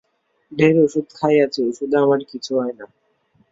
[0.51, 2.85] ঢের ওষুধ খাইয়াছি, ওষুধে আমার কিছু হয় না।